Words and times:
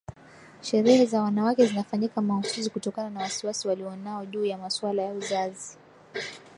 Sherehe 0.63 1.05
za 1.05 1.21
wanawake 1.21 1.65
zinafanyika 1.65 2.21
mahususi 2.21 2.69
kutokana 2.69 3.09
na 3.09 3.21
wasiwasi 3.21 3.67
walionao 3.67 4.25
juu 4.25 4.45
ya 4.45 4.57
masuala 4.57 5.01
ya 5.01 5.13
uzazi 5.13 5.77